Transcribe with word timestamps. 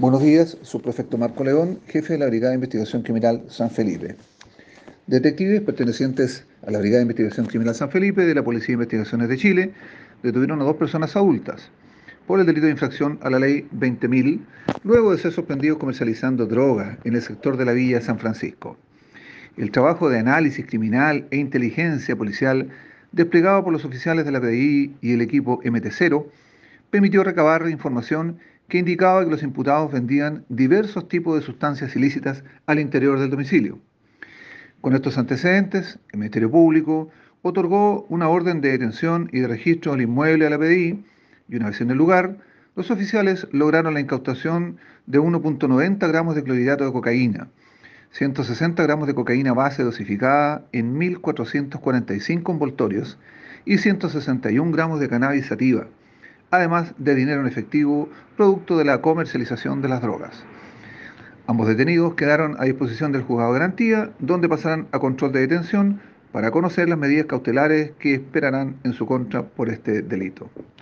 Buenos 0.00 0.22
días, 0.22 0.56
subprefecto 0.62 1.18
Marco 1.18 1.44
León, 1.44 1.78
jefe 1.86 2.14
de 2.14 2.20
la 2.20 2.26
Brigada 2.26 2.52
de 2.52 2.54
Investigación 2.54 3.02
Criminal 3.02 3.44
San 3.48 3.70
Felipe. 3.70 4.16
Detectives 5.06 5.60
pertenecientes 5.60 6.46
a 6.66 6.70
la 6.70 6.78
Brigada 6.78 7.00
de 7.00 7.02
Investigación 7.02 7.44
Criminal 7.44 7.74
San 7.74 7.90
Felipe 7.90 8.22
de 8.24 8.34
la 8.34 8.42
Policía 8.42 8.68
de 8.68 8.72
Investigaciones 8.84 9.28
de 9.28 9.36
Chile 9.36 9.74
detuvieron 10.22 10.62
a 10.62 10.64
dos 10.64 10.76
personas 10.76 11.16
adultas 11.16 11.70
por 12.26 12.40
el 12.40 12.46
delito 12.46 12.64
de 12.64 12.72
infracción 12.72 13.18
a 13.20 13.28
la 13.28 13.40
ley 13.40 13.68
20.000, 13.78 14.40
luego 14.84 15.12
de 15.12 15.18
ser 15.18 15.32
sorprendidos 15.32 15.76
comercializando 15.76 16.46
drogas 16.46 16.96
en 17.04 17.14
el 17.14 17.20
sector 17.20 17.58
de 17.58 17.66
la 17.66 17.72
Villa 17.72 18.00
San 18.00 18.18
Francisco. 18.18 18.78
El 19.58 19.70
trabajo 19.70 20.08
de 20.08 20.18
análisis 20.18 20.64
criminal 20.64 21.26
e 21.30 21.36
inteligencia 21.36 22.16
policial 22.16 22.70
desplegado 23.12 23.62
por 23.62 23.74
los 23.74 23.84
oficiales 23.84 24.24
de 24.24 24.32
la 24.32 24.40
PDI 24.40 24.96
y 25.02 25.12
el 25.12 25.20
equipo 25.20 25.60
MT0 25.62 26.24
permitió 26.90 27.22
recabar 27.22 27.68
información 27.68 28.38
que 28.70 28.78
indicaba 28.78 29.24
que 29.24 29.30
los 29.30 29.42
imputados 29.42 29.92
vendían 29.92 30.44
diversos 30.48 31.08
tipos 31.08 31.34
de 31.34 31.44
sustancias 31.44 31.94
ilícitas 31.96 32.44
al 32.66 32.78
interior 32.78 33.18
del 33.18 33.28
domicilio. 33.28 33.80
Con 34.80 34.94
estos 34.94 35.18
antecedentes, 35.18 35.98
el 36.12 36.20
Ministerio 36.20 36.50
Público 36.50 37.10
otorgó 37.42 38.06
una 38.08 38.28
orden 38.28 38.60
de 38.60 38.70
detención 38.70 39.28
y 39.32 39.40
de 39.40 39.48
registro 39.48 39.92
del 39.92 40.02
inmueble 40.02 40.46
a 40.46 40.50
la 40.50 40.58
PDI 40.58 41.04
y 41.48 41.56
una 41.56 41.66
vez 41.66 41.80
en 41.80 41.90
el 41.90 41.98
lugar, 41.98 42.38
los 42.76 42.92
oficiales 42.92 43.48
lograron 43.50 43.92
la 43.92 44.00
incautación 44.00 44.78
de 45.06 45.18
1.90 45.18 46.06
gramos 46.06 46.36
de 46.36 46.44
clorhidrato 46.44 46.86
de 46.86 46.92
cocaína, 46.92 47.48
160 48.12 48.80
gramos 48.84 49.08
de 49.08 49.14
cocaína 49.14 49.52
base 49.52 49.82
dosificada 49.82 50.64
en 50.70 50.96
1.445 50.96 52.52
envoltorios 52.52 53.18
y 53.64 53.78
161 53.78 54.70
gramos 54.70 55.00
de 55.00 55.08
cannabis 55.08 55.46
sativa 55.46 55.88
además 56.50 56.94
de 56.98 57.14
dinero 57.14 57.40
en 57.40 57.46
efectivo, 57.46 58.08
producto 58.36 58.76
de 58.78 58.84
la 58.84 59.00
comercialización 59.00 59.82
de 59.82 59.88
las 59.88 60.02
drogas. 60.02 60.44
Ambos 61.46 61.66
detenidos 61.66 62.14
quedaron 62.14 62.56
a 62.58 62.64
disposición 62.64 63.12
del 63.12 63.22
juzgado 63.22 63.52
de 63.52 63.58
garantía, 63.58 64.10
donde 64.18 64.48
pasarán 64.48 64.86
a 64.92 64.98
control 64.98 65.32
de 65.32 65.40
detención 65.40 66.00
para 66.32 66.50
conocer 66.50 66.88
las 66.88 66.98
medidas 66.98 67.26
cautelares 67.26 67.92
que 67.98 68.14
esperarán 68.14 68.76
en 68.84 68.92
su 68.92 69.06
contra 69.06 69.42
por 69.42 69.68
este 69.68 70.02
delito. 70.02 70.48